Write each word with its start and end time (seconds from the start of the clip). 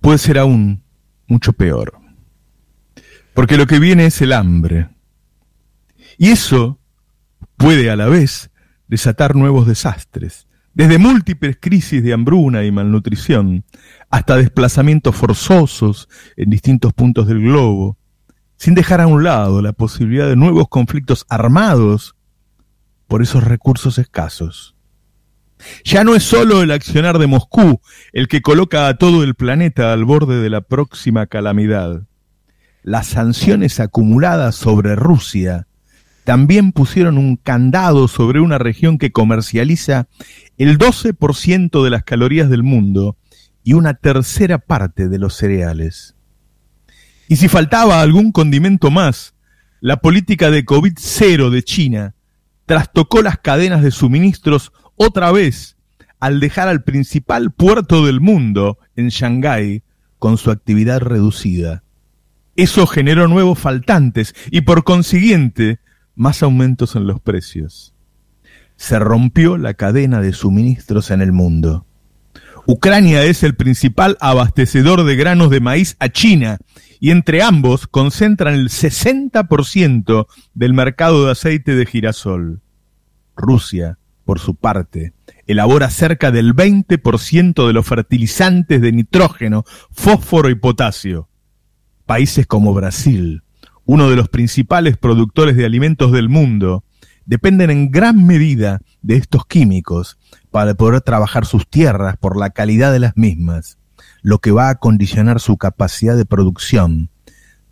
puede 0.00 0.18
ser 0.18 0.38
aún 0.38 0.82
mucho 1.26 1.52
peor. 1.52 1.98
Porque 3.34 3.56
lo 3.56 3.66
que 3.66 3.78
viene 3.78 4.06
es 4.06 4.20
el 4.20 4.32
hambre. 4.32 4.88
Y 6.18 6.28
eso 6.30 6.78
puede 7.56 7.90
a 7.90 7.96
la 7.96 8.06
vez 8.08 8.50
desatar 8.88 9.36
nuevos 9.36 9.66
desastres, 9.66 10.48
desde 10.74 10.98
múltiples 10.98 11.56
crisis 11.60 12.02
de 12.02 12.12
hambruna 12.12 12.64
y 12.64 12.72
malnutrición 12.72 13.64
hasta 14.10 14.36
desplazamientos 14.36 15.14
forzosos 15.14 16.08
en 16.36 16.50
distintos 16.50 16.92
puntos 16.92 17.28
del 17.28 17.40
globo, 17.40 17.96
sin 18.56 18.74
dejar 18.74 19.00
a 19.00 19.06
un 19.06 19.22
lado 19.22 19.62
la 19.62 19.72
posibilidad 19.72 20.28
de 20.28 20.36
nuevos 20.36 20.68
conflictos 20.68 21.24
armados 21.28 22.16
por 23.06 23.22
esos 23.22 23.44
recursos 23.44 23.98
escasos. 23.98 24.76
Ya 25.84 26.04
no 26.04 26.14
es 26.14 26.22
solo 26.22 26.62
el 26.62 26.70
accionar 26.70 27.18
de 27.18 27.26
Moscú 27.26 27.80
el 28.12 28.28
que 28.28 28.42
coloca 28.42 28.88
a 28.88 28.96
todo 28.96 29.22
el 29.24 29.34
planeta 29.34 29.92
al 29.92 30.04
borde 30.04 30.40
de 30.40 30.50
la 30.50 30.60
próxima 30.60 31.26
calamidad. 31.26 32.02
Las 32.82 33.08
sanciones 33.08 33.80
acumuladas 33.80 34.54
sobre 34.54 34.96
Rusia 34.96 35.66
también 36.24 36.72
pusieron 36.72 37.18
un 37.18 37.36
candado 37.36 38.08
sobre 38.08 38.40
una 38.40 38.58
región 38.58 38.98
que 38.98 39.10
comercializa 39.10 40.08
el 40.58 40.78
12% 40.78 41.82
de 41.82 41.90
las 41.90 42.04
calorías 42.04 42.48
del 42.48 42.62
mundo 42.62 43.16
y 43.64 43.72
una 43.72 43.94
tercera 43.94 44.58
parte 44.58 45.08
de 45.08 45.18
los 45.18 45.34
cereales. 45.34 46.14
Y 47.28 47.36
si 47.36 47.48
faltaba 47.48 48.00
algún 48.00 48.32
condimento 48.32 48.90
más, 48.90 49.34
la 49.80 49.98
política 49.98 50.50
de 50.50 50.64
COVID-0 50.64 51.50
de 51.50 51.62
China 51.62 52.14
trastocó 52.66 53.22
las 53.22 53.38
cadenas 53.38 53.82
de 53.82 53.90
suministros 53.90 54.72
otra 55.02 55.32
vez 55.32 55.78
al 56.18 56.40
dejar 56.40 56.68
al 56.68 56.82
principal 56.82 57.52
puerto 57.52 58.04
del 58.04 58.20
mundo, 58.20 58.76
en 58.96 59.08
Shanghái, 59.08 59.82
con 60.18 60.36
su 60.36 60.50
actividad 60.50 61.00
reducida. 61.00 61.84
Eso 62.54 62.86
generó 62.86 63.26
nuevos 63.26 63.58
faltantes 63.58 64.34
y 64.50 64.60
por 64.60 64.84
consiguiente 64.84 65.80
más 66.14 66.42
aumentos 66.42 66.96
en 66.96 67.06
los 67.06 67.18
precios. 67.18 67.94
Se 68.76 68.98
rompió 68.98 69.56
la 69.56 69.72
cadena 69.72 70.20
de 70.20 70.34
suministros 70.34 71.10
en 71.10 71.22
el 71.22 71.32
mundo. 71.32 71.86
Ucrania 72.66 73.24
es 73.24 73.42
el 73.42 73.56
principal 73.56 74.18
abastecedor 74.20 75.04
de 75.04 75.16
granos 75.16 75.48
de 75.48 75.60
maíz 75.60 75.96
a 75.98 76.10
China 76.10 76.58
y 77.00 77.10
entre 77.10 77.40
ambos 77.40 77.86
concentran 77.86 78.52
el 78.52 78.68
60% 78.68 80.26
del 80.52 80.74
mercado 80.74 81.24
de 81.24 81.32
aceite 81.32 81.74
de 81.74 81.86
girasol. 81.86 82.60
Rusia 83.34 83.96
por 84.30 84.38
su 84.38 84.54
parte, 84.54 85.12
elabora 85.48 85.90
cerca 85.90 86.30
del 86.30 86.54
20% 86.54 87.66
de 87.66 87.72
los 87.72 87.84
fertilizantes 87.84 88.80
de 88.80 88.92
nitrógeno, 88.92 89.64
fósforo 89.90 90.50
y 90.50 90.54
potasio. 90.54 91.28
Países 92.06 92.46
como 92.46 92.72
Brasil, 92.72 93.42
uno 93.86 94.08
de 94.08 94.14
los 94.14 94.28
principales 94.28 94.96
productores 94.96 95.56
de 95.56 95.66
alimentos 95.66 96.12
del 96.12 96.28
mundo, 96.28 96.84
dependen 97.26 97.70
en 97.70 97.90
gran 97.90 98.24
medida 98.24 98.78
de 99.02 99.16
estos 99.16 99.46
químicos 99.46 100.16
para 100.52 100.74
poder 100.74 101.00
trabajar 101.00 101.44
sus 101.44 101.68
tierras 101.68 102.16
por 102.16 102.38
la 102.38 102.50
calidad 102.50 102.92
de 102.92 103.00
las 103.00 103.16
mismas, 103.16 103.78
lo 104.22 104.38
que 104.38 104.52
va 104.52 104.68
a 104.68 104.76
condicionar 104.76 105.40
su 105.40 105.56
capacidad 105.56 106.16
de 106.16 106.24
producción 106.24 107.10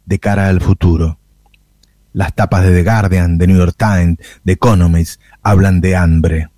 de 0.06 0.19
cara 0.19 0.48
al 0.48 0.61
futuro. 0.61 1.18
Las 2.12 2.34
tapas 2.34 2.64
de 2.64 2.73
The 2.73 2.84
Guardian, 2.84 3.39
The 3.39 3.47
New 3.47 3.56
York 3.56 3.77
Times, 3.77 4.19
The 4.45 4.53
Economist 4.53 5.20
hablan 5.42 5.81
de 5.81 5.97
hambre. 5.97 6.48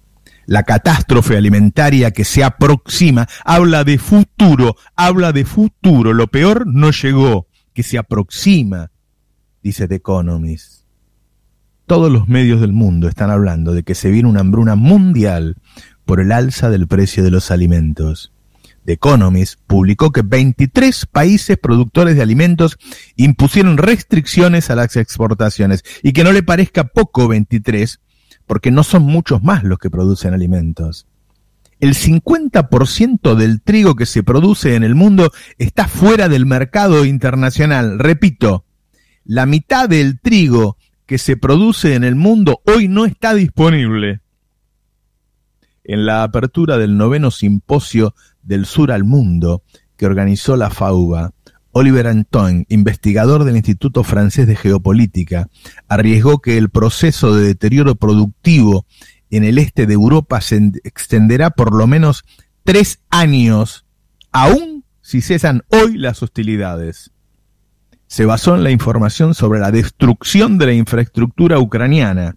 La 0.47 0.65
catástrofe 0.65 1.37
alimentaria 1.37 2.11
que 2.11 2.25
se 2.25 2.43
aproxima 2.43 3.29
habla 3.45 3.85
de 3.85 3.99
futuro, 3.99 4.77
habla 4.97 5.33
de 5.33 5.45
futuro. 5.45 6.13
Lo 6.13 6.27
peor 6.27 6.67
no 6.67 6.91
llegó, 6.91 7.47
que 7.73 7.83
se 7.83 7.99
aproxima, 7.99 8.91
dice 9.63 9.87
The 9.87 9.97
Economist. 9.97 10.85
Todos 11.87 12.11
los 12.11 12.29
medios 12.29 12.61
del 12.61 12.73
mundo 12.73 13.09
están 13.09 13.31
hablando 13.31 13.75
de 13.75 13.83
que 13.83 13.95
se 13.95 14.11
viene 14.11 14.29
una 14.29 14.41
hambruna 14.41 14.77
mundial 14.77 15.57
por 16.05 16.21
el 16.21 16.33
alza 16.33 16.71
del 16.71 16.87
precio 16.87 17.23
de 17.23 17.31
los 17.31 17.51
alimentos. 17.51 18.33
The 18.91 18.95
Economist 18.95 19.61
publicó 19.69 20.11
que 20.11 20.23
23 20.23 21.07
países 21.07 21.57
productores 21.57 22.17
de 22.17 22.23
alimentos 22.23 22.77
impusieron 23.15 23.79
restricciones 23.79 24.69
a 24.69 24.75
las 24.75 24.97
exportaciones 24.97 25.85
y 26.03 26.13
que 26.13 26.25
no 26.25 26.33
le 26.33 26.43
parezca 26.43 26.89
poco 26.89 27.29
23 27.29 28.01
porque 28.49 28.73
no 28.73 28.83
son 28.83 29.05
muchos 29.05 29.45
más 29.45 29.63
los 29.63 29.79
que 29.79 29.91
producen 29.91 30.35
alimentos. 30.35 31.07
El 31.79 31.95
50% 31.95 33.37
del 33.37 33.63
trigo 33.63 33.95
que 33.95 34.07
se 34.07 34.25
produce 34.25 34.75
en 34.75 34.83
el 34.83 34.97
mundo 34.97 35.31
está 35.57 35.87
fuera 35.87 36.29
del 36.29 36.45
mercado 36.45 37.05
internacional. 37.05 38.01
Repito, 38.01 38.65
la 39.25 39.47
mitad 39.47 39.89
del 39.89 40.19
trigo 40.19 40.79
que 41.07 41.19
se 41.19 41.37
produce 41.37 41.95
en 41.95 42.03
el 42.03 42.17
mundo 42.17 42.61
hoy 42.67 42.89
no 42.89 43.05
está 43.07 43.35
disponible. 43.35 44.19
En 45.85 46.07
la 46.07 46.25
apertura 46.25 46.77
del 46.77 46.97
noveno 46.97 47.31
simposio 47.31 48.17
del 48.43 48.67
Sur 48.67 48.93
al 48.93 49.05
Mundo 49.05 49.63
que 49.97 50.07
organizó 50.07 50.57
la 50.57 50.71
FAUBA, 50.71 51.33
Oliver 51.73 52.07
Antoine, 52.07 52.65
investigador 52.69 53.45
del 53.45 53.57
Instituto 53.57 54.03
Francés 54.03 54.47
de 54.47 54.57
Geopolítica, 54.57 55.49
arriesgó 55.89 56.41
que 56.41 56.57
el 56.57 56.71
proceso 56.71 57.35
de 57.35 57.47
deterioro 57.47 57.95
productivo 57.95 58.87
en 59.31 59.45
el 59.45 59.59
este 59.59 59.87
de 59.87 59.95
Europa 59.95 60.41
se 60.41 60.73
extenderá 60.85 61.51
por 61.51 61.75
lo 61.75 61.87
menos 61.87 62.25
tres 62.65 63.01
años, 63.11 63.85
aún 64.33 64.85
si 65.01 65.21
cesan 65.21 65.63
hoy 65.69 65.97
las 65.97 66.23
hostilidades. 66.23 67.13
Se 68.07 68.25
basó 68.25 68.57
en 68.57 68.65
la 68.65 68.73
información 68.73 69.35
sobre 69.35 69.61
la 69.61 69.71
destrucción 69.71 70.59
de 70.59 70.67
la 70.67 70.73
infraestructura 70.73 71.61
ucraniana, 71.61 72.37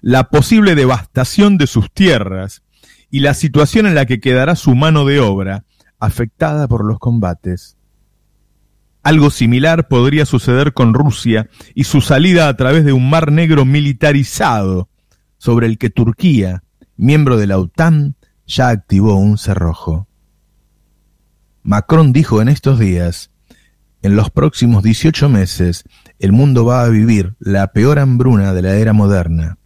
la 0.00 0.30
posible 0.30 0.74
devastación 0.74 1.58
de 1.58 1.66
sus 1.66 1.92
tierras 1.92 2.62
y 3.10 3.20
la 3.20 3.34
situación 3.34 3.86
en 3.86 3.94
la 3.94 4.06
que 4.06 4.20
quedará 4.20 4.56
su 4.56 4.74
mano 4.74 5.04
de 5.04 5.20
obra 5.20 5.64
afectada 5.98 6.68
por 6.68 6.84
los 6.84 6.98
combates. 6.98 7.76
Algo 9.02 9.30
similar 9.30 9.88
podría 9.88 10.26
suceder 10.26 10.72
con 10.72 10.94
Rusia 10.94 11.48
y 11.74 11.84
su 11.84 12.00
salida 12.00 12.48
a 12.48 12.56
través 12.56 12.84
de 12.84 12.92
un 12.92 13.08
mar 13.08 13.32
negro 13.32 13.64
militarizado, 13.64 14.88
sobre 15.38 15.66
el 15.66 15.78
que 15.78 15.88
Turquía, 15.88 16.62
miembro 16.96 17.38
de 17.38 17.46
la 17.46 17.58
OTAN, 17.58 18.16
ya 18.46 18.68
activó 18.68 19.14
un 19.14 19.38
cerrojo. 19.38 20.06
Macron 21.62 22.12
dijo 22.12 22.42
en 22.42 22.48
estos 22.48 22.78
días, 22.78 23.30
en 24.02 24.16
los 24.16 24.30
próximos 24.30 24.82
18 24.82 25.28
meses 25.28 25.84
el 26.18 26.32
mundo 26.32 26.64
va 26.64 26.84
a 26.84 26.88
vivir 26.88 27.36
la 27.38 27.72
peor 27.72 27.98
hambruna 27.98 28.52
de 28.52 28.62
la 28.62 28.74
era 28.74 28.92
moderna. 28.92 29.58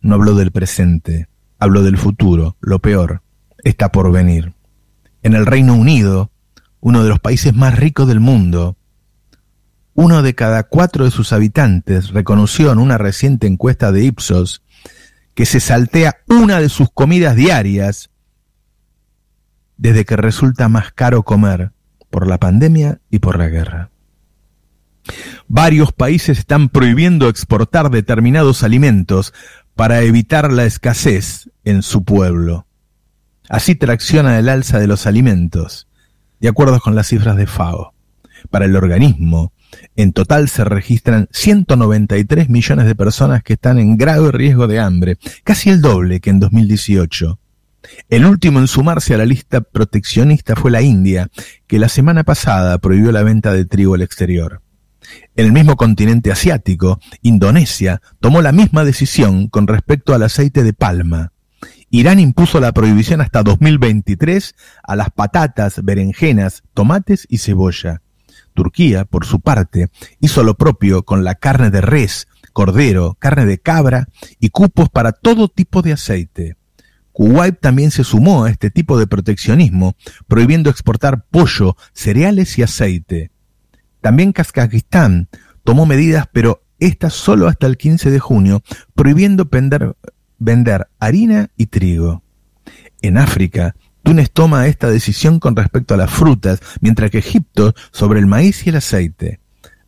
No 0.00 0.14
habló 0.14 0.34
del 0.34 0.50
presente, 0.50 1.28
habló 1.62 1.82
del 1.82 1.96
futuro, 1.96 2.56
lo 2.60 2.80
peor, 2.80 3.22
está 3.62 3.92
por 3.92 4.10
venir. 4.10 4.52
En 5.22 5.34
el 5.34 5.46
Reino 5.46 5.74
Unido, 5.74 6.32
uno 6.80 7.04
de 7.04 7.08
los 7.08 7.20
países 7.20 7.54
más 7.54 7.78
ricos 7.78 8.08
del 8.08 8.18
mundo, 8.18 8.76
uno 9.94 10.22
de 10.22 10.34
cada 10.34 10.64
cuatro 10.64 11.04
de 11.04 11.12
sus 11.12 11.32
habitantes 11.32 12.10
reconoció 12.10 12.72
en 12.72 12.78
una 12.78 12.98
reciente 12.98 13.46
encuesta 13.46 13.92
de 13.92 14.04
Ipsos 14.04 14.62
que 15.34 15.46
se 15.46 15.60
saltea 15.60 16.16
una 16.26 16.60
de 16.60 16.68
sus 16.68 16.90
comidas 16.90 17.36
diarias 17.36 18.10
desde 19.76 20.04
que 20.04 20.16
resulta 20.16 20.68
más 20.68 20.92
caro 20.92 21.22
comer 21.22 21.70
por 22.10 22.26
la 22.26 22.38
pandemia 22.38 23.00
y 23.08 23.20
por 23.20 23.38
la 23.38 23.48
guerra. 23.48 23.90
Varios 25.48 25.92
países 25.92 26.38
están 26.38 26.68
prohibiendo 26.68 27.28
exportar 27.28 27.90
determinados 27.90 28.62
alimentos 28.62 29.32
para 29.74 30.02
evitar 30.02 30.52
la 30.52 30.64
escasez 30.64 31.50
en 31.64 31.82
su 31.82 32.04
pueblo. 32.04 32.66
Así 33.48 33.74
tracciona 33.74 34.38
el 34.38 34.48
alza 34.48 34.78
de 34.78 34.86
los 34.86 35.06
alimentos 35.06 35.88
de 36.42 36.48
acuerdo 36.48 36.80
con 36.80 36.96
las 36.96 37.06
cifras 37.06 37.36
de 37.36 37.46
FAO. 37.46 37.94
Para 38.50 38.64
el 38.64 38.74
organismo, 38.74 39.52
en 39.94 40.12
total 40.12 40.48
se 40.48 40.64
registran 40.64 41.28
193 41.30 42.48
millones 42.48 42.86
de 42.86 42.96
personas 42.96 43.44
que 43.44 43.52
están 43.52 43.78
en 43.78 43.96
grave 43.96 44.32
riesgo 44.32 44.66
de 44.66 44.80
hambre, 44.80 45.18
casi 45.44 45.70
el 45.70 45.80
doble 45.80 46.18
que 46.18 46.30
en 46.30 46.40
2018. 46.40 47.38
El 48.08 48.26
último 48.26 48.58
en 48.58 48.66
sumarse 48.66 49.14
a 49.14 49.18
la 49.18 49.24
lista 49.24 49.60
proteccionista 49.60 50.56
fue 50.56 50.72
la 50.72 50.82
India, 50.82 51.30
que 51.68 51.78
la 51.78 51.88
semana 51.88 52.24
pasada 52.24 52.76
prohibió 52.78 53.12
la 53.12 53.22
venta 53.22 53.52
de 53.52 53.64
trigo 53.64 53.94
al 53.94 54.02
exterior. 54.02 54.62
En 55.36 55.46
el 55.46 55.52
mismo 55.52 55.76
continente 55.76 56.30
asiático, 56.30 57.00
Indonesia 57.22 58.02
tomó 58.20 58.42
la 58.42 58.52
misma 58.52 58.84
decisión 58.84 59.48
con 59.48 59.66
respecto 59.66 60.14
al 60.14 60.22
aceite 60.22 60.62
de 60.62 60.72
palma. 60.72 61.32
Irán 61.90 62.20
impuso 62.20 62.60
la 62.60 62.72
prohibición 62.72 63.20
hasta 63.20 63.42
2023 63.42 64.54
a 64.82 64.96
las 64.96 65.10
patatas, 65.10 65.84
berenjenas, 65.84 66.62
tomates 66.72 67.26
y 67.28 67.38
cebolla. 67.38 68.00
Turquía, 68.54 69.04
por 69.04 69.26
su 69.26 69.40
parte, 69.40 69.88
hizo 70.20 70.42
lo 70.44 70.54
propio 70.54 71.04
con 71.04 71.24
la 71.24 71.34
carne 71.34 71.70
de 71.70 71.80
res, 71.80 72.28
cordero, 72.52 73.16
carne 73.18 73.46
de 73.46 73.58
cabra 73.58 74.08
y 74.38 74.50
cupos 74.50 74.88
para 74.88 75.12
todo 75.12 75.48
tipo 75.48 75.82
de 75.82 75.92
aceite. 75.92 76.56
Kuwait 77.12 77.60
también 77.60 77.90
se 77.90 78.04
sumó 78.04 78.44
a 78.44 78.50
este 78.50 78.70
tipo 78.70 78.98
de 78.98 79.06
proteccionismo, 79.06 79.94
prohibiendo 80.28 80.70
exportar 80.70 81.26
pollo, 81.30 81.76
cereales 81.92 82.58
y 82.58 82.62
aceite. 82.62 83.31
También 84.02 84.32
Kazajistán 84.32 85.28
tomó 85.64 85.86
medidas, 85.86 86.26
pero 86.32 86.62
estas 86.78 87.14
solo 87.14 87.46
hasta 87.46 87.66
el 87.66 87.78
15 87.78 88.10
de 88.10 88.18
junio, 88.18 88.62
prohibiendo 88.94 89.46
vender, 89.46 89.96
vender 90.38 90.88
harina 90.98 91.48
y 91.56 91.66
trigo. 91.66 92.22
En 93.00 93.16
África, 93.16 93.76
Túnez 94.02 94.32
toma 94.32 94.66
esta 94.66 94.90
decisión 94.90 95.38
con 95.38 95.54
respecto 95.54 95.94
a 95.94 95.96
las 95.96 96.10
frutas, 96.10 96.60
mientras 96.80 97.10
que 97.12 97.18
Egipto 97.18 97.74
sobre 97.92 98.18
el 98.18 98.26
maíz 98.26 98.66
y 98.66 98.70
el 98.70 98.76
aceite. 98.76 99.40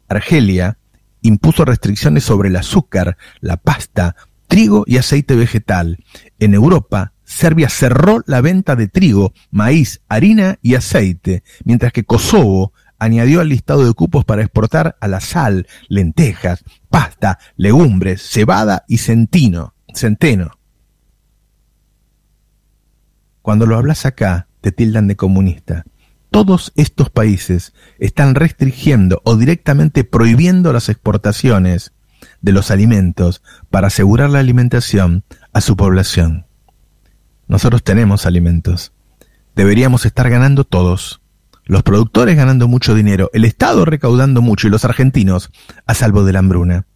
Argelia 0.09 0.79
impuso 1.21 1.65
restricciones 1.65 2.23
sobre 2.23 2.51
el 2.51 2.57
azúcar, 2.57 3.17
la 3.41 3.57
pasta, 3.57 4.15
trigo 4.47 4.85
y 4.87 4.99
aceite 4.99 5.35
vegetal. 5.35 6.05
En 6.39 6.55
Europa, 6.55 7.15
Serbia 7.25 7.69
cerró 7.69 8.23
la 8.27 8.41
venta 8.41 8.77
de 8.77 8.87
trigo, 8.87 9.33
maíz, 9.51 10.03
harina 10.09 10.59
y 10.63 10.77
aceite, 10.77 11.43
mientras 11.65 11.93
que 11.93 12.05
Kosovo 12.05 12.73
añadió 13.05 13.41
al 13.41 13.49
listado 13.49 13.87
de 13.87 13.93
cupos 13.93 14.25
para 14.25 14.43
exportar 14.43 14.97
a 15.01 15.09
la 15.09 15.21
sal, 15.21 15.67
lentejas, 15.89 16.65
pasta, 16.89 17.39
legumbres, 17.57 18.23
cebada 18.23 18.85
y 18.89 18.99
centino, 18.99 19.75
centeno. 19.95 20.59
Cuando 23.43 23.67
lo 23.67 23.77
hablas 23.77 24.07
acá, 24.07 24.49
te 24.61 24.73
tildan 24.73 25.07
de 25.07 25.17
comunista. 25.17 25.85
Todos 26.31 26.73
estos 26.77 27.11
países 27.11 27.75
están 27.99 28.35
restringiendo 28.35 29.21
o 29.25 29.37
directamente 29.37 30.03
prohibiendo 30.03 30.73
las 30.73 30.89
exportaciones 30.89 31.93
de 32.41 32.53
los 32.53 32.71
alimentos 32.71 33.43
para 33.71 33.89
asegurar 33.89 34.31
la 34.31 34.41
alimentación 34.41 35.25
a 35.53 35.61
su 35.61 35.77
población. 35.77 36.47
Nosotros 37.47 37.85
tenemos 37.85 38.27
alimentos. 38.27 38.93
Deberíamos 39.55 40.07
estar 40.07 40.31
ganando 40.31 40.65
todos. 40.65 41.21
Los 41.67 41.83
productores 41.83 42.37
ganando 42.37 42.69
mucho 42.69 42.95
dinero, 42.95 43.31
el 43.33 43.45
Estado 43.45 43.85
recaudando 43.85 44.43
mucho 44.43 44.67
y 44.67 44.71
los 44.71 44.85
argentinos 44.85 45.51
a 45.87 45.95
salvo 45.95 46.25
de 46.25 46.33
la 46.33 46.41
hambruna. 46.41 46.87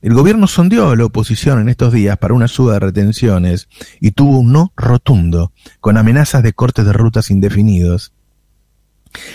El 0.00 0.14
gobierno 0.14 0.46
sondeó 0.46 0.90
a 0.90 0.96
la 0.96 1.04
oposición 1.04 1.60
en 1.60 1.68
estos 1.68 1.92
días 1.92 2.16
para 2.18 2.34
una 2.34 2.48
suba 2.48 2.74
de 2.74 2.80
retenciones 2.80 3.68
y 4.00 4.12
tuvo 4.12 4.38
un 4.38 4.52
no 4.52 4.72
rotundo, 4.76 5.52
con 5.80 5.96
amenazas 5.96 6.42
de 6.42 6.52
cortes 6.52 6.84
de 6.84 6.92
rutas 6.92 7.30
indefinidos. 7.30 8.12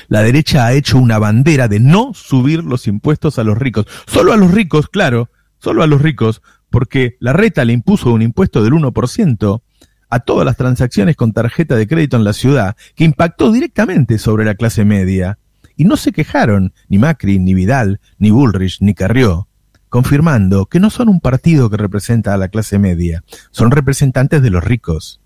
La 0.08 0.22
derecha 0.22 0.66
ha 0.66 0.74
hecho 0.74 0.98
una 0.98 1.20
bandera 1.20 1.68
de 1.68 1.80
no 1.80 2.14
subir 2.14 2.64
los 2.64 2.88
impuestos 2.88 3.40
a 3.40 3.44
los 3.44 3.58
ricos. 3.58 3.88
Solo 4.08 4.34
a 4.34 4.38
los 4.38 4.52
ricos, 4.52 4.90
claro, 4.90 5.30
solo 5.60 5.84
a 5.84 5.88
los 5.88 6.02
ricos, 6.02 6.42
porque 6.70 7.18
la 7.20 7.34
reta 7.34 7.66
le 7.66 7.74
impuso 7.74 8.12
un 8.12 8.22
impuesto 8.22 8.64
del 8.64 8.74
1% 8.74 9.62
a 10.10 10.20
todas 10.20 10.46
las 10.46 10.58
transacciones 10.58 11.16
con 11.16 11.34
tarjeta 11.34 11.76
de 11.76 11.88
crédito 11.88 12.18
en 12.18 12.24
la 12.24 12.34
ciudad, 12.34 12.76
que 12.96 13.04
impactó 13.04 13.52
directamente 13.52 14.18
sobre 14.18 14.46
la 14.46 14.56
clase 14.56 14.86
media. 14.86 15.40
Y 15.76 15.86
no 15.86 15.96
se 15.98 16.12
quejaron 16.12 16.74
ni 16.88 16.98
Macri, 16.98 17.40
ni 17.40 17.54
Vidal, 17.54 18.02
ni 18.18 18.32
Bullrich, 18.32 18.82
ni 18.82 18.94
Carrió 18.94 19.50
confirmando 19.90 20.68
que 20.68 20.80
no 20.80 20.90
son 20.90 21.10
un 21.10 21.20
partido 21.20 21.70
que 21.70 21.78
representa 21.78 22.34
a 22.34 22.38
la 22.38 22.48
clase 22.48 22.80
media, 22.80 23.24
son 23.52 23.72
representantes 23.72 24.42
de 24.42 24.52
los 24.52 24.64
ricos. 24.64 25.20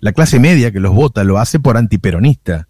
La 0.00 0.12
clase 0.12 0.40
media 0.40 0.72
que 0.72 0.80
los 0.80 0.94
vota 0.94 1.24
lo 1.24 1.38
hace 1.38 1.60
por 1.60 1.76
antiperonista. 1.76 2.68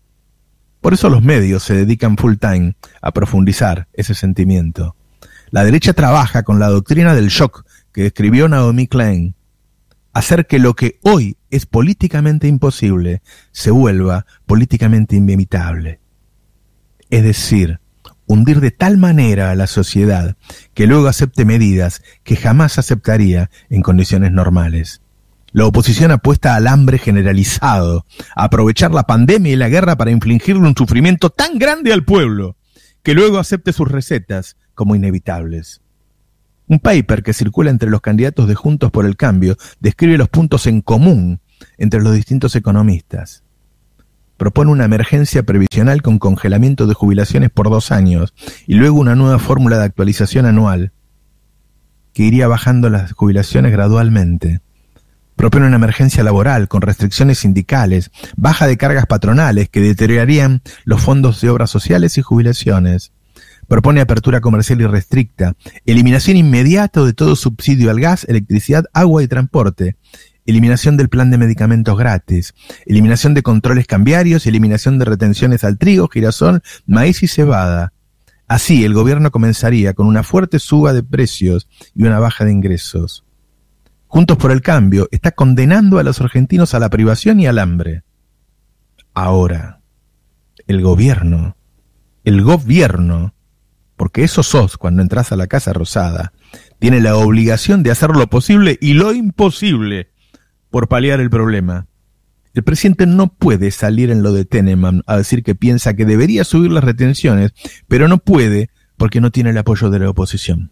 Por 0.81 0.95
eso 0.95 1.09
los 1.09 1.23
medios 1.23 1.63
se 1.63 1.75
dedican 1.75 2.17
full 2.17 2.37
time 2.37 2.77
a 3.01 3.13
profundizar 3.13 3.89
ese 3.93 4.15
sentimiento. 4.15 4.97
La 5.51 5.65
derecha 5.65 5.93
trabaja 5.93 6.43
con 6.43 6.59
la 6.59 6.69
doctrina 6.69 7.15
del 7.15 7.29
shock 7.29 7.65
que 7.93 8.03
describió 8.03 8.49
Naomi 8.49 8.87
Klein, 8.87 9.35
hacer 10.19 10.47
que 10.47 10.59
lo 10.59 10.75
que 10.75 10.99
hoy 11.03 11.37
es 11.51 11.67
políticamente 11.67 12.49
imposible 12.49 13.23
se 13.53 13.71
vuelva 13.71 14.27
políticamente 14.47 15.17
inevitable. 15.17 16.01
Es 17.09 17.23
decir, 17.23 17.81
hundir 18.27 18.61
de 18.61 18.73
tal 18.73 18.99
manera 18.99 19.51
a 19.51 19.55
la 19.55 19.67
sociedad 19.67 20.37
que 20.75 20.87
luego 20.87 21.07
acepte 21.07 21.45
medidas 21.45 22.03
que 22.25 22.37
jamás 22.37 22.79
aceptaría 22.79 23.51
en 23.71 23.83
condiciones 23.83 24.33
normales. 24.33 25.03
La 25.53 25.67
oposición 25.67 26.11
apuesta 26.11 26.57
al 26.57 26.67
hambre 26.67 26.99
generalizado, 26.99 28.05
a 28.35 28.45
aprovechar 28.45 28.93
la 28.93 29.05
pandemia 29.05 29.53
y 29.53 29.57
la 29.57 29.69
guerra 29.69 29.97
para 29.97 30.11
infligirle 30.11 30.67
un 30.67 30.77
sufrimiento 30.77 31.31
tan 31.31 31.59
grande 31.59 31.93
al 31.93 32.05
pueblo, 32.05 32.57
que 33.03 33.15
luego 33.15 33.39
acepte 33.39 33.73
sus 33.73 33.89
recetas 33.89 34.57
como 34.75 34.95
inevitables. 34.95 35.81
Un 36.69 36.79
paper 36.79 37.23
que 37.23 37.33
circula 37.33 37.71
entre 37.71 37.91
los 37.91 38.01
candidatos 38.01 38.47
de 38.47 38.55
Juntos 38.55 38.91
por 38.91 39.07
el 39.07 39.17
Cambio 39.17 39.57
describe 39.81 40.19
los 40.19 40.29
puntos 40.29 40.67
en 40.67 40.81
común 40.81 41.41
entre 41.77 42.01
los 42.01 42.15
distintos 42.15 42.55
economistas 42.55 43.43
propone 44.39 44.71
una 44.71 44.85
emergencia 44.85 45.43
previsional 45.43 46.01
con 46.01 46.19
congelamiento 46.19 46.87
de 46.87 46.95
jubilaciones 46.95 47.51
por 47.51 47.69
dos 47.69 47.91
años 47.93 48.33
y 48.67 48.75
luego 48.75 48.99
una 48.99 49.17
nueva 49.17 49.39
fórmula 49.39 49.79
de 49.79 49.85
actualización 49.85 50.47
anual 50.47 50.93
que 52.15 52.23
iría 52.23 52.49
bajando 52.49 52.89
las 52.89 53.13
jubilaciones 53.13 53.73
gradualmente. 53.73 54.61
Propone 55.37 55.67
una 55.67 55.77
emergencia 55.77 56.25
laboral 56.25 56.69
con 56.69 56.83
restricciones 56.83 57.39
sindicales, 57.39 58.11
baja 58.37 58.67
de 58.67 58.77
cargas 58.77 59.07
patronales 59.07 59.69
que 59.69 59.81
deteriorarían 59.81 60.63
los 60.85 61.01
fondos 61.01 61.41
de 61.41 61.51
obras 61.51 61.71
sociales 61.71 62.17
y 62.17 62.23
jubilaciones. 62.23 63.13
Propone 63.69 64.01
apertura 64.01 64.41
comercial 64.41 64.81
irrestricta, 64.81 65.55
eliminación 65.85 66.39
inmediata 66.39 67.05
de 67.05 67.13
todo 67.13 67.37
subsidio 67.37 67.91
al 67.91 68.01
gas, 68.01 68.25
electricidad, 68.25 68.87
agua 68.95 69.23
y 69.23 69.29
transporte, 69.29 69.97
eliminación 70.47 70.97
del 70.97 71.11
plan 71.11 71.31
de 71.31 71.37
medicamentos 71.37 71.97
gratis, 71.99 72.55
eliminación 72.87 73.35
de 73.35 73.43
controles 73.43 73.87
cambiarios, 73.87 74.47
eliminación 74.47 74.99
de 74.99 75.05
retenciones 75.05 75.65
al 75.65 75.77
trigo, 75.77 76.09
girasol, 76.09 76.63
maíz 76.87 77.23
y 77.23 77.29
cebada. 77.29 77.93
Así, 78.47 78.87
el 78.87 78.95
gobierno 78.95 79.31
comenzaría 79.31 79.93
con 79.93 80.07
una 80.07 80.23
fuerte 80.23 80.59
suba 80.59 80.95
de 80.95 81.03
precios 81.03 81.69
y 81.95 82.05
una 82.05 82.19
baja 82.19 82.47
de 82.47 82.53
ingresos. 82.53 83.27
Juntos 84.07 84.39
por 84.39 84.51
el 84.51 84.63
Cambio 84.63 85.09
está 85.11 85.33
condenando 85.33 85.99
a 85.99 86.03
los 86.03 86.23
argentinos 86.23 86.73
a 86.73 86.79
la 86.79 86.89
privación 86.89 87.41
y 87.41 87.47
al 87.47 87.59
hambre. 87.59 88.05
Ahora, 89.13 89.83
el 90.67 90.81
gobierno, 90.81 91.59
el 92.25 92.41
gobierno, 92.41 93.35
porque 93.99 94.25
eso 94.25 94.43
sos 94.43 94.79
cuando 94.79 95.03
entras 95.03 95.33
a 95.33 95.37
la 95.37 95.49
Casa 95.49 95.75
Rosada, 95.75 96.33
tiene 96.79 97.03
la 97.03 97.17
obligación 97.17 97.83
de 97.83 97.91
hacer 97.91 98.11
lo 98.11 98.29
posible 98.29 98.79
y 98.81 98.95
lo 98.95 99.13
imposible 99.13 100.09
por 100.71 100.89
paliar 100.89 101.21
el 101.21 101.29
problema. 101.29 101.87
El 102.55 102.63
presidente 102.63 103.07
no 103.07 103.27
puede 103.35 103.71
salir 103.71 104.11
en 104.11 104.23
lo 104.23 104.33
de 104.33 104.45
Teneman 104.45 105.03
a 105.07 105.17
decir 105.17 105.43
que 105.43 105.55
piensa 105.55 105.95
que 105.95 106.07
debería 106.07 106.45
subir 106.45 106.71
las 106.71 106.85
retenciones, 106.85 107.53
pero 107.89 108.09
no 108.09 108.19
puede 108.19 108.71
porque 108.97 109.21
no 109.21 109.31
tiene 109.31 109.51
el 109.51 109.59
apoyo 109.59 109.91
de 109.91 109.99
la 109.99 110.11
oposición. 110.11 110.71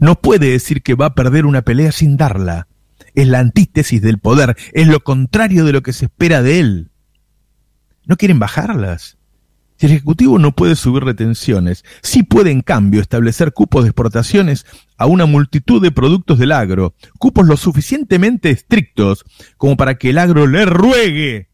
No 0.00 0.20
puede 0.20 0.50
decir 0.50 0.82
que 0.82 0.94
va 0.94 1.06
a 1.06 1.14
perder 1.14 1.46
una 1.46 1.62
pelea 1.62 1.92
sin 1.92 2.16
darla. 2.16 2.66
Es 3.14 3.28
la 3.28 3.38
antítesis 3.38 4.02
del 4.02 4.18
poder, 4.18 4.56
es 4.72 4.88
lo 4.88 5.00
contrario 5.00 5.64
de 5.64 5.72
lo 5.72 5.82
que 5.82 5.92
se 5.92 6.06
espera 6.06 6.42
de 6.42 6.60
él. 6.60 6.90
¿No 8.04 8.16
quieren 8.16 8.38
bajarlas? 8.38 9.15
Si 9.78 9.86
el 9.86 9.92
Ejecutivo 9.92 10.38
no 10.38 10.52
puede 10.52 10.74
subir 10.74 11.04
retenciones, 11.04 11.84
sí 12.02 12.22
puede 12.22 12.50
en 12.50 12.62
cambio 12.62 13.00
establecer 13.00 13.52
cupos 13.52 13.84
de 13.84 13.90
exportaciones 13.90 14.64
a 14.96 15.06
una 15.06 15.26
multitud 15.26 15.82
de 15.82 15.90
productos 15.90 16.38
del 16.38 16.52
agro, 16.52 16.94
cupos 17.18 17.46
lo 17.46 17.56
suficientemente 17.56 18.50
estrictos 18.50 19.24
como 19.58 19.76
para 19.76 19.96
que 19.96 20.10
el 20.10 20.18
agro 20.18 20.46
le 20.46 20.64
ruegue 20.64 21.50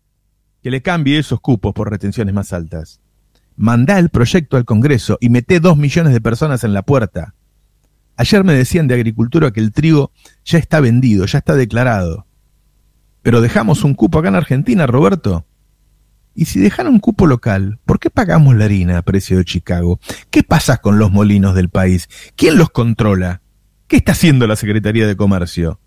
que 0.63 0.71
le 0.71 0.83
cambie 0.83 1.19
esos 1.19 1.41
cupos 1.41 1.75
por 1.75 1.91
retenciones 1.91 2.33
más 2.33 2.53
altas. 2.53 3.01
Mandá 3.57 3.99
el 3.99 4.09
proyecto 4.09 4.57
al 4.57 4.65
Congreso 4.65 5.19
y 5.21 5.29
mete 5.29 5.59
dos 5.59 5.77
millones 5.77 6.13
de 6.13 6.21
personas 6.21 6.63
en 6.65 6.73
la 6.73 6.83
puerta. 6.83 7.35
Ayer 8.17 8.45
me 8.45 8.55
decían 8.55 8.87
de 8.87 8.95
Agricultura 8.95 9.51
que 9.51 9.61
el 9.61 9.73
trigo 9.73 10.13
ya 10.45 10.59
está 10.59 10.81
vendido, 10.81 11.27
ya 11.27 11.39
está 11.39 11.55
declarado. 11.55 12.27
Pero 13.23 13.41
dejamos 13.41 13.83
un 13.85 13.95
cupo 13.95 14.19
acá 14.19 14.29
en 14.29 14.37
Argentina, 14.37 14.87
Roberto. 14.87 15.47
Y 16.35 16.47
si 16.47 16.61
dejan 16.61 16.87
un 16.87 16.99
cupo 16.99 17.27
local, 17.27 17.79
¿por 17.85 17.99
qué 17.99 18.11
pagamos 18.11 18.57
la 18.57 18.65
harina 18.65 18.99
a 18.99 19.03
precio 19.03 19.39
de 19.39 19.45
Chicago? 19.45 20.01
¿Qué 20.31 20.43
pasa 20.43 20.79
con 20.79 20.99
los 20.99 21.13
molinos 21.13 21.55
del 21.55 21.69
país? 21.69 22.09
¿Quién 22.37 22.57
los 22.57 22.71
controla? 22.71 23.43
¿Qué 23.87 23.97
está 23.97 24.13
haciendo 24.13 24.47
la 24.47 24.57
Secretaría 24.57 25.07
de 25.07 25.17
Comercio? 25.17 25.79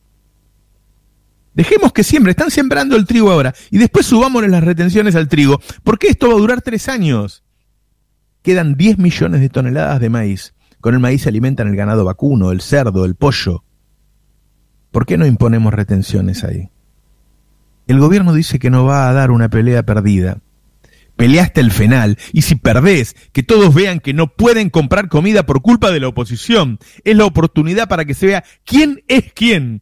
Dejemos 1.56 1.94
que 1.94 2.04
siempre, 2.04 2.32
están 2.32 2.52
sembrando 2.52 2.96
el 2.96 3.06
trigo 3.06 3.32
ahora 3.32 3.56
y 3.72 3.78
después 3.78 4.06
subámosle 4.06 4.50
las 4.50 4.64
retenciones 4.64 5.16
al 5.16 5.30
trigo, 5.30 5.62
porque 5.84 6.08
esto 6.08 6.28
va 6.28 6.34
a 6.34 6.38
durar 6.38 6.62
tres 6.62 6.90
años. 6.90 7.44
Quedan 8.42 8.76
10 8.76 9.00
millones 9.00 9.42
de 9.42 9.50
toneladas 9.50 10.00
de 10.00 10.10
maíz. 10.10 10.54
Con 10.82 10.94
el 10.94 11.00
maíz 11.00 11.24
se 11.24 11.30
alimentan 11.30 11.68
el 11.70 11.76
ganado 11.76 12.06
vacuno, 12.06 12.52
el 12.52 12.62
cerdo, 12.62 13.06
el 13.06 13.16
pollo. 13.16 13.64
¿Por 14.92 15.06
qué 15.06 15.18
no 15.18 15.26
imponemos 15.26 15.74
retenciones 15.74 16.44
ahí? 16.44 16.70
El 17.88 18.00
gobierno 18.00 18.34
dice 18.34 18.58
que 18.58 18.72
no 18.72 18.86
va 18.86 19.10
a 19.10 19.14
dar 19.14 19.30
una 19.32 19.50
pelea 19.50 19.84
perdida. 19.84 20.40
Peleaste 21.16 21.62
el 21.62 21.72
final, 21.72 22.18
y 22.34 22.42
si 22.42 22.56
perdés, 22.56 23.16
que 23.32 23.44
todos 23.44 23.74
vean 23.74 24.00
que 24.00 24.14
no 24.14 24.28
pueden 24.28 24.70
comprar 24.70 25.08
comida 25.08 25.46
por 25.46 25.62
culpa 25.62 25.92
de 25.92 26.00
la 26.00 26.10
oposición. 26.10 26.78
Es 27.04 27.16
la 27.16 27.26
oportunidad 27.26 27.88
para 27.88 28.04
que 28.04 28.14
se 28.14 28.28
vea 28.28 28.44
quién 28.66 29.04
es 29.08 29.32
quién. 29.34 29.82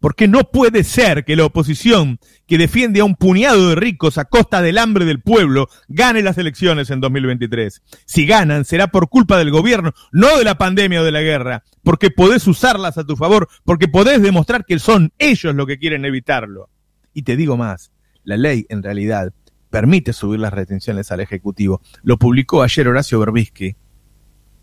Porque 0.00 0.26
no 0.26 0.40
puede 0.50 0.82
ser 0.82 1.24
que 1.24 1.36
la 1.36 1.44
oposición 1.44 2.18
que 2.48 2.58
defiende 2.58 2.98
a 2.98 3.04
un 3.04 3.14
puñado 3.14 3.68
de 3.68 3.76
ricos 3.76 4.18
a 4.18 4.24
costa 4.24 4.60
del 4.60 4.78
hambre 4.78 5.04
del 5.04 5.20
pueblo 5.20 5.68
gane 5.86 6.22
las 6.22 6.38
elecciones 6.38 6.90
en 6.90 7.00
2023. 7.00 7.82
Si 8.04 8.26
ganan, 8.26 8.64
será 8.64 8.88
por 8.88 9.08
culpa 9.08 9.38
del 9.38 9.52
gobierno, 9.52 9.92
no 10.10 10.38
de 10.38 10.44
la 10.44 10.58
pandemia 10.58 11.02
o 11.02 11.04
de 11.04 11.12
la 11.12 11.20
guerra, 11.20 11.62
porque 11.84 12.10
podés 12.10 12.48
usarlas 12.48 12.98
a 12.98 13.04
tu 13.04 13.14
favor, 13.14 13.48
porque 13.64 13.86
podés 13.86 14.20
demostrar 14.20 14.64
que 14.64 14.80
son 14.80 15.12
ellos 15.18 15.54
los 15.54 15.68
que 15.68 15.78
quieren 15.78 16.04
evitarlo. 16.04 16.68
Y 17.12 17.22
te 17.22 17.36
digo 17.36 17.56
más, 17.56 17.92
la 18.24 18.36
ley 18.36 18.66
en 18.68 18.82
realidad 18.82 19.32
permite 19.70 20.12
subir 20.12 20.40
las 20.40 20.52
retenciones 20.52 21.10
al 21.12 21.20
Ejecutivo. 21.20 21.80
Lo 22.02 22.18
publicó 22.18 22.62
ayer 22.62 22.88
Horacio 22.88 23.18
Berbisky 23.18 23.76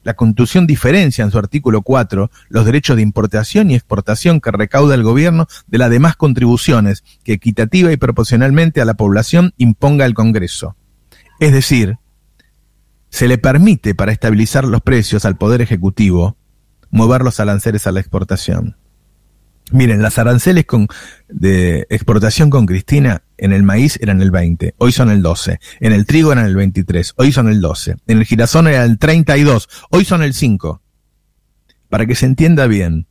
la 0.04 0.14
Constitución 0.16 0.66
diferencia 0.66 1.24
en 1.24 1.32
su 1.32 1.38
artículo 1.38 1.82
4 1.82 2.32
los 2.50 2.66
derechos 2.66 2.96
de 2.96 3.02
importación 3.02 3.70
y 3.70 3.76
exportación 3.76 4.40
que 4.40 4.52
recauda 4.52 4.96
el 4.96 5.04
gobierno 5.04 5.48
de 5.68 5.78
las 5.78 5.90
demás 5.90 6.16
contribuciones 6.16 7.04
que 7.24 7.34
equitativa 7.34 7.92
y 7.92 7.98
proporcionalmente 7.98 8.82
a 8.82 8.86
la 8.86 8.94
población 8.94 9.54
imponga 9.58 10.06
el 10.06 10.14
Congreso. 10.14 10.76
Es 11.40 11.52
decir, 11.52 11.98
se 13.10 13.28
le 13.28 13.38
permite 13.38 13.94
para 13.94 14.12
estabilizar 14.12 14.66
los 14.66 14.82
precios 14.82 15.26
al 15.26 15.38
Poder 15.38 15.62
Ejecutivo 15.62 16.38
mover 16.92 17.22
los 17.22 17.40
aranceles 17.40 17.86
a 17.86 17.92
la 17.92 18.00
exportación. 18.00 18.78
Miren, 19.72 20.02
las 20.02 20.18
aranceles 20.18 20.66
de 21.28 21.86
exportación 21.90 22.50
con 22.50 22.66
Cristina 22.66 23.24
en 23.38 23.54
el 23.54 23.64
maíz 23.64 24.00
eran 24.02 24.22
el 24.22 24.32
20, 24.32 24.76
hoy 24.78 24.92
son 24.92 25.12
el 25.12 25.22
12. 25.22 25.60
En 25.80 25.94
el 25.94 26.06
trigo 26.06 26.32
eran 26.32 26.46
el 26.46 26.56
23, 26.56 27.14
hoy 27.18 27.32
son 27.32 27.50
el 27.50 27.62
12. 27.62 27.96
En 28.08 28.18
el 28.18 28.26
girasol 28.26 28.68
era 28.68 28.84
el 28.84 28.98
32, 28.98 29.70
hoy 29.92 30.06
son 30.06 30.24
el 30.24 30.34
5. 30.34 30.82
Para 31.90 32.06
que 32.06 32.16
se 32.16 32.26
entienda 32.26 32.68
bien, 32.68 33.08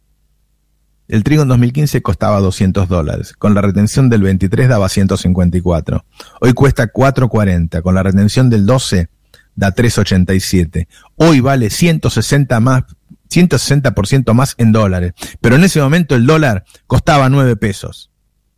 el 1.07 1.23
trigo 1.25 1.43
en 1.43 1.49
2015 1.49 2.03
costaba 2.03 2.41
200 2.41 2.89
dólares, 2.89 3.33
con 3.33 3.55
la 3.55 3.63
retención 3.63 4.09
del 4.09 4.23
23 4.23 4.69
daba 4.69 4.89
154. 4.89 6.05
Hoy 6.41 6.53
cuesta 6.53 6.89
440, 6.89 7.83
con 7.83 7.95
la 7.95 8.03
retención 8.03 8.51
del 8.51 8.67
12 8.67 9.09
da 9.55 9.73
387. 9.73 10.89
Hoy 11.17 11.41
vale 11.41 11.71
160 11.71 12.61
más 12.61 12.85
160% 13.31 14.33
más 14.35 14.55
en 14.59 14.73
dólares. 14.73 15.13
Pero 15.41 15.57
en 15.57 15.65
ese 15.65 15.81
momento 15.81 16.15
el 16.15 16.27
dólar 16.27 16.65
costaba 16.87 17.29
9 17.29 17.57
pesos 17.57 18.11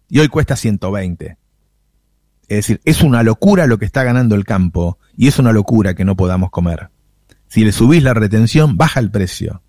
y 0.09 0.19
hoy 0.19 0.29
cuesta 0.29 0.57
120. 0.57 1.37
Es 2.49 2.57
decir, 2.57 2.81
es 2.85 3.03
una 3.03 3.23
locura 3.23 3.67
lo 3.67 3.79
que 3.79 3.85
está 3.85 4.03
ganando 4.03 4.35
el 4.35 4.45
campo 4.45 4.99
y 5.17 5.29
es 5.29 5.39
una 5.39 5.53
locura 5.53 5.95
que 5.95 6.05
no 6.05 6.17
podamos 6.17 6.51
comer. 6.51 6.91
Si 7.47 7.65
le 7.65 7.73
subís 7.73 8.03
la 8.03 8.15
retención, 8.15 8.77
baja 8.77 9.01
el 9.01 9.11
precio. 9.11 9.63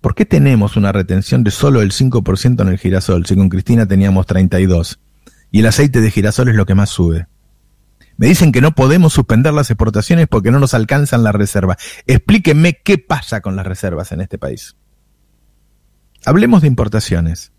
¿Por 0.00 0.14
qué 0.14 0.26
tenemos 0.26 0.76
una 0.76 0.92
retención 0.92 1.44
de 1.44 1.50
solo 1.50 1.82
el 1.82 1.92
5% 1.92 2.60
en 2.60 2.68
el 2.68 2.78
girasol 2.78 3.26
si 3.26 3.36
con 3.36 3.48
Cristina 3.48 3.86
teníamos 3.86 4.26
32? 4.26 5.00
Y 5.50 5.60
el 5.60 5.66
aceite 5.66 6.00
de 6.00 6.10
girasol 6.10 6.48
es 6.48 6.56
lo 6.56 6.66
que 6.66 6.74
más 6.74 6.90
sube. 6.90 7.26
Me 8.16 8.28
dicen 8.28 8.52
que 8.52 8.60
no 8.60 8.74
podemos 8.74 9.12
suspender 9.12 9.52
las 9.52 9.70
exportaciones 9.70 10.28
porque 10.28 10.50
no 10.50 10.60
nos 10.60 10.74
alcanzan 10.74 11.24
las 11.24 11.34
reservas. 11.34 11.78
Explíquenme 12.06 12.80
qué 12.84 12.98
pasa 12.98 13.40
con 13.40 13.56
las 13.56 13.66
reservas 13.66 14.12
en 14.12 14.20
este 14.20 14.38
país. 14.38 14.76
Hablemos 16.24 16.62
de 16.62 16.68
importaciones. 16.68 17.52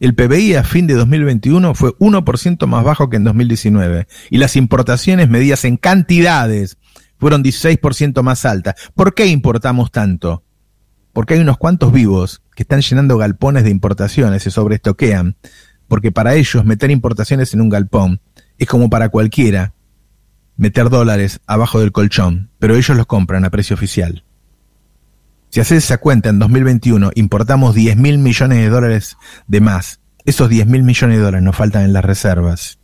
El 0.00 0.14
PBI 0.14 0.54
a 0.54 0.64
fin 0.64 0.86
de 0.86 0.94
2021 0.94 1.74
fue 1.74 1.90
1% 1.98 2.66
más 2.66 2.84
bajo 2.84 3.10
que 3.10 3.16
en 3.16 3.24
2019 3.24 4.06
y 4.30 4.38
las 4.38 4.54
importaciones 4.56 5.28
medidas 5.28 5.64
en 5.64 5.76
cantidades 5.76 6.78
fueron 7.18 7.42
16% 7.42 8.22
más 8.22 8.44
altas. 8.44 8.76
¿Por 8.94 9.14
qué 9.14 9.26
importamos 9.26 9.90
tanto? 9.90 10.44
Porque 11.12 11.34
hay 11.34 11.40
unos 11.40 11.58
cuantos 11.58 11.92
vivos 11.92 12.42
que 12.54 12.62
están 12.62 12.80
llenando 12.80 13.18
galpones 13.18 13.64
de 13.64 13.70
importaciones, 13.70 14.44
se 14.44 14.52
sobreestoquean, 14.52 15.36
porque 15.88 16.12
para 16.12 16.34
ellos 16.36 16.64
meter 16.64 16.92
importaciones 16.92 17.52
en 17.54 17.60
un 17.60 17.68
galpón 17.68 18.20
es 18.58 18.68
como 18.68 18.90
para 18.90 19.08
cualquiera 19.08 19.74
meter 20.56 20.90
dólares 20.90 21.40
abajo 21.46 21.80
del 21.80 21.92
colchón, 21.92 22.50
pero 22.58 22.76
ellos 22.76 22.96
los 22.96 23.06
compran 23.06 23.44
a 23.44 23.50
precio 23.50 23.74
oficial. 23.74 24.24
Si 25.50 25.60
haces 25.60 25.84
esa 25.84 25.98
cuenta, 25.98 26.28
en 26.28 26.38
2021 26.38 27.12
importamos 27.14 27.74
10 27.74 27.96
mil 27.96 28.18
millones 28.18 28.58
de 28.58 28.68
dólares 28.68 29.16
de 29.46 29.60
más. 29.60 30.00
Esos 30.26 30.50
10 30.50 30.66
mil 30.66 30.82
millones 30.82 31.16
de 31.16 31.22
dólares 31.22 31.44
nos 31.44 31.56
faltan 31.56 31.84
en 31.84 31.94
las 31.94 32.04
reservas. 32.04 32.78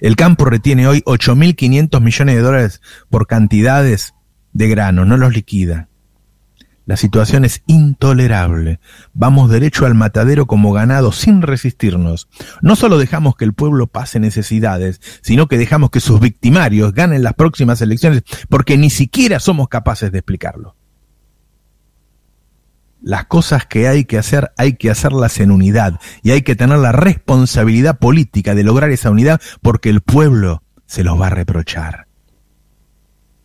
El 0.00 0.16
campo 0.16 0.46
retiene 0.46 0.86
hoy 0.86 1.02
8.500 1.02 2.00
millones 2.00 2.36
de 2.36 2.42
dólares 2.42 2.80
por 3.10 3.26
cantidades 3.26 4.14
de 4.52 4.68
grano, 4.68 5.04
no 5.04 5.16
los 5.16 5.34
liquida. 5.34 5.89
La 6.90 6.96
situación 6.96 7.44
es 7.44 7.62
intolerable. 7.68 8.80
Vamos 9.12 9.48
derecho 9.48 9.86
al 9.86 9.94
matadero 9.94 10.46
como 10.46 10.72
ganado 10.72 11.12
sin 11.12 11.40
resistirnos. 11.40 12.28
No 12.62 12.74
solo 12.74 12.98
dejamos 12.98 13.36
que 13.36 13.44
el 13.44 13.54
pueblo 13.54 13.86
pase 13.86 14.18
necesidades, 14.18 15.00
sino 15.22 15.46
que 15.46 15.56
dejamos 15.56 15.90
que 15.90 16.00
sus 16.00 16.18
victimarios 16.18 16.92
ganen 16.92 17.22
las 17.22 17.34
próximas 17.34 17.80
elecciones 17.80 18.24
porque 18.48 18.76
ni 18.76 18.90
siquiera 18.90 19.38
somos 19.38 19.68
capaces 19.68 20.10
de 20.10 20.18
explicarlo. 20.18 20.74
Las 23.00 23.26
cosas 23.26 23.66
que 23.66 23.86
hay 23.86 24.04
que 24.04 24.18
hacer 24.18 24.50
hay 24.56 24.72
que 24.72 24.90
hacerlas 24.90 25.38
en 25.38 25.52
unidad 25.52 26.00
y 26.24 26.32
hay 26.32 26.42
que 26.42 26.56
tener 26.56 26.78
la 26.78 26.90
responsabilidad 26.90 28.00
política 28.00 28.56
de 28.56 28.64
lograr 28.64 28.90
esa 28.90 29.10
unidad 29.10 29.40
porque 29.62 29.90
el 29.90 30.00
pueblo 30.00 30.64
se 30.86 31.04
los 31.04 31.20
va 31.20 31.28
a 31.28 31.30
reprochar. 31.30 32.09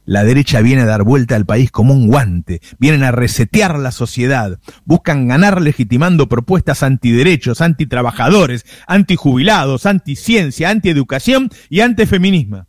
La 0.05 0.23
derecha 0.23 0.61
viene 0.61 0.83
a 0.83 0.85
dar 0.85 1.03
vuelta 1.03 1.35
al 1.35 1.47
país 1.47 1.71
como 1.71 1.93
un 1.93 2.07
guante, 2.07 2.61
vienen 2.77 3.03
a 3.03 3.11
resetear 3.11 3.79
la 3.79 3.91
sociedad, 3.91 4.59
buscan 4.85 5.27
ganar 5.27 5.61
legitimando 5.61 6.29
propuestas 6.29 6.83
antiderechos, 6.83 7.59
antitrabajadores, 7.59 8.65
antijubilados, 8.87 9.87
anticiencia, 9.87 10.69
antieducación 10.69 11.49
y 11.69 11.79
antifeminismo. 11.79 12.67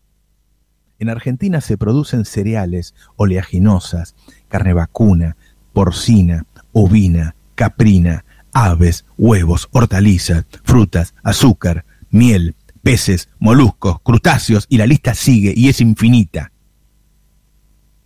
En 0.99 1.11
Argentina 1.11 1.61
se 1.61 1.77
producen 1.77 2.25
cereales, 2.25 2.95
oleaginosas, 3.17 4.15
carne 4.49 4.73
vacuna, 4.73 5.37
porcina, 5.75 6.47
ovina, 6.73 7.37
caprina, 7.55 8.25
aves, 8.55 9.05
huevos, 9.19 9.69
hortalizas, 9.73 10.47
frutas, 10.65 11.15
azúcar, 11.23 11.85
miel, 12.09 12.57
peces, 12.83 13.29
moluscos, 13.39 14.01
crustáceos 14.01 14.65
y 14.71 14.79
la 14.79 14.87
lista 14.87 15.13
sigue 15.13 15.53
y 15.55 15.69
es 15.69 15.83
infinita. 15.83 16.53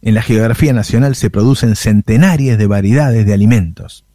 En 0.03 0.15
la 0.15 0.23
geografía 0.23 0.73
nacional 0.73 1.15
se 1.15 1.29
producen 1.29 1.77
centenares 1.77 2.57
de 2.57 2.67
variedades 2.67 3.27
de 3.27 3.35
alimentos. 3.35 4.07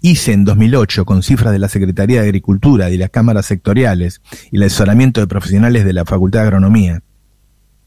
Hice 0.00 0.32
en 0.32 0.44
2008, 0.44 1.04
con 1.04 1.22
cifras 1.22 1.52
de 1.52 1.58
la 1.58 1.68
Secretaría 1.68 2.22
de 2.22 2.26
Agricultura 2.26 2.88
y 2.88 2.96
las 2.96 3.10
cámaras 3.10 3.44
sectoriales 3.44 4.22
y 4.50 4.56
el 4.56 4.62
asesoramiento 4.62 5.20
de 5.20 5.26
profesionales 5.26 5.84
de 5.84 5.92
la 5.92 6.06
Facultad 6.06 6.40
de 6.40 6.46
Agronomía, 6.46 7.02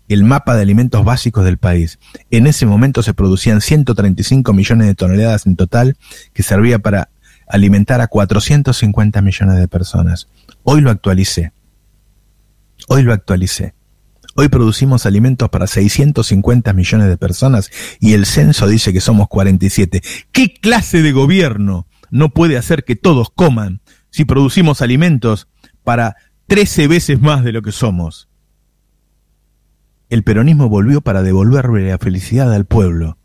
el 0.09 0.23
mapa 0.23 0.55
de 0.55 0.61
alimentos 0.61 1.03
básicos 1.03 1.43
del 1.43 1.57
país. 1.57 1.97
En 2.29 2.45
ese 2.45 2.67
momento 2.67 3.01
se 3.01 3.15
producían 3.15 3.61
135 3.61 4.53
millones 4.53 4.87
de 4.87 4.93
toneladas 4.93 5.47
en 5.47 5.55
total, 5.55 5.97
que 6.33 6.43
servía 6.43 6.77
para 6.77 7.09
alimentar 7.47 7.99
a 7.99 8.07
450 8.07 9.21
millones 9.23 9.57
de 9.57 9.67
personas. 9.67 10.27
Hoy 10.61 10.81
lo 10.81 10.91
actualicé. 10.91 11.51
Hoy 12.87 13.01
lo 13.01 13.11
actualicé. 13.11 13.73
Hoy 14.35 14.47
producimos 14.47 15.05
alimentos 15.05 15.49
para 15.49 15.67
650 15.67 16.73
millones 16.73 17.07
de 17.07 17.17
personas 17.17 17.69
y 17.99 18.13
el 18.13 18.25
censo 18.25 18.67
dice 18.67 18.91
que 18.91 19.01
somos 19.01 19.27
47. 19.27 20.01
¿Qué 20.31 20.53
clase 20.53 21.03
de 21.03 21.11
gobierno 21.11 21.85
no 22.09 22.29
puede 22.29 22.57
hacer 22.57 22.83
que 22.83 22.95
todos 22.95 23.29
coman 23.29 23.81
si 24.09 24.25
producimos 24.25 24.81
alimentos 24.81 25.47
para 25.83 26.15
13 26.47 26.87
veces 26.87 27.21
más 27.21 27.43
de 27.43 27.51
lo 27.51 27.61
que 27.61 27.71
somos? 27.71 28.27
El 30.09 30.23
peronismo 30.23 30.67
volvió 30.67 31.01
para 31.01 31.21
devolverle 31.21 31.87
la 31.89 31.99
felicidad 31.99 32.51
al 32.51 32.65
pueblo. 32.65 33.17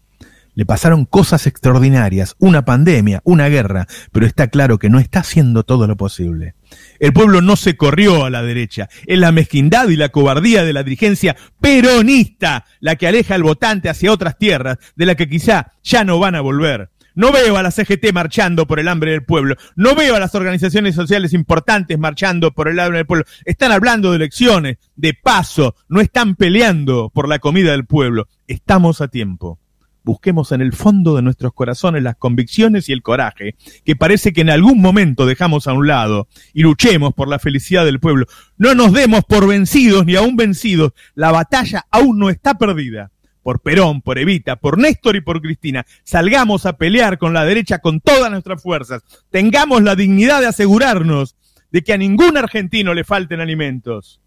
Le 0.58 0.66
pasaron 0.66 1.04
cosas 1.04 1.46
extraordinarias, 1.46 2.34
una 2.40 2.64
pandemia, 2.64 3.20
una 3.22 3.48
guerra, 3.48 3.86
pero 4.10 4.26
está 4.26 4.48
claro 4.48 4.80
que 4.80 4.90
no 4.90 4.98
está 4.98 5.20
haciendo 5.20 5.62
todo 5.62 5.86
lo 5.86 5.96
posible. 5.96 6.56
El 6.98 7.12
pueblo 7.12 7.40
no 7.40 7.54
se 7.54 7.76
corrió 7.76 8.24
a 8.24 8.30
la 8.30 8.42
derecha. 8.42 8.88
Es 9.06 9.20
la 9.20 9.30
mezquindad 9.30 9.88
y 9.88 9.94
la 9.94 10.08
cobardía 10.08 10.64
de 10.64 10.72
la 10.72 10.82
dirigencia 10.82 11.36
peronista 11.60 12.64
la 12.80 12.96
que 12.96 13.06
aleja 13.06 13.36
al 13.36 13.44
votante 13.44 13.88
hacia 13.88 14.10
otras 14.10 14.36
tierras 14.36 14.78
de 14.96 15.06
la 15.06 15.14
que 15.14 15.28
quizá 15.28 15.74
ya 15.84 16.02
no 16.02 16.18
van 16.18 16.34
a 16.34 16.40
volver. 16.40 16.90
No 17.14 17.30
veo 17.30 17.56
a 17.56 17.62
la 17.62 17.70
CGT 17.70 18.12
marchando 18.12 18.66
por 18.66 18.80
el 18.80 18.88
hambre 18.88 19.12
del 19.12 19.22
pueblo. 19.22 19.54
No 19.76 19.94
veo 19.94 20.16
a 20.16 20.20
las 20.20 20.34
organizaciones 20.34 20.96
sociales 20.96 21.34
importantes 21.34 21.96
marchando 22.00 22.50
por 22.50 22.66
el 22.66 22.80
hambre 22.80 22.98
del 22.98 23.06
pueblo. 23.06 23.26
Están 23.44 23.70
hablando 23.70 24.10
de 24.10 24.16
elecciones, 24.16 24.78
de 24.96 25.14
paso. 25.14 25.76
No 25.88 26.00
están 26.00 26.34
peleando 26.34 27.10
por 27.14 27.28
la 27.28 27.38
comida 27.38 27.70
del 27.70 27.86
pueblo. 27.86 28.26
Estamos 28.48 29.00
a 29.00 29.06
tiempo 29.06 29.60
busquemos 30.08 30.52
en 30.52 30.62
el 30.62 30.72
fondo 30.72 31.16
de 31.16 31.22
nuestros 31.22 31.52
corazones 31.52 32.02
las 32.02 32.16
convicciones 32.16 32.88
y 32.88 32.92
el 32.92 33.02
coraje, 33.02 33.56
que 33.84 33.94
parece 33.94 34.32
que 34.32 34.40
en 34.40 34.48
algún 34.48 34.80
momento 34.80 35.26
dejamos 35.26 35.66
a 35.66 35.74
un 35.74 35.86
lado, 35.86 36.28
y 36.54 36.62
luchemos 36.62 37.12
por 37.12 37.28
la 37.28 37.38
felicidad 37.38 37.84
del 37.84 38.00
pueblo. 38.00 38.24
No 38.56 38.74
nos 38.74 38.94
demos 38.94 39.24
por 39.24 39.46
vencidos 39.46 40.06
ni 40.06 40.16
aún 40.16 40.34
vencidos, 40.34 40.92
la 41.14 41.30
batalla 41.30 41.86
aún 41.90 42.18
no 42.18 42.30
está 42.30 42.54
perdida 42.54 43.10
por 43.42 43.60
Perón, 43.60 44.00
por 44.00 44.18
Evita, 44.18 44.56
por 44.56 44.78
Néstor 44.78 45.16
y 45.16 45.20
por 45.20 45.42
Cristina. 45.42 45.84
Salgamos 46.04 46.64
a 46.64 46.78
pelear 46.78 47.18
con 47.18 47.34
la 47.34 47.44
derecha 47.44 47.78
con 47.78 48.00
todas 48.00 48.30
nuestras 48.30 48.62
fuerzas. 48.62 49.02
Tengamos 49.30 49.82
la 49.82 49.94
dignidad 49.94 50.40
de 50.40 50.48
asegurarnos 50.48 51.36
de 51.70 51.82
que 51.82 51.92
a 51.92 51.98
ningún 51.98 52.36
argentino 52.36 52.92
le 52.92 53.04
falten 53.04 53.40
alimentos. 53.40 54.20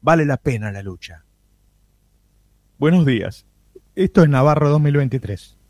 Vale 0.00 0.24
la 0.24 0.36
pena 0.36 0.70
la 0.70 0.82
lucha. 0.82 1.24
Buenos 2.78 3.04
días. 3.06 3.44
Esto 4.00 4.22
es 4.22 4.30
Navarro 4.30 4.70
2023. 4.70 5.59